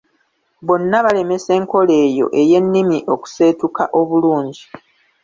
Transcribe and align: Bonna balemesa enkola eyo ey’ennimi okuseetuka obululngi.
Bonna 0.65 0.97
balemesa 1.05 1.51
enkola 1.59 1.93
eyo 2.07 2.25
ey’ennimi 2.41 2.97
okuseetuka 3.13 3.83
obululngi. 3.99 4.63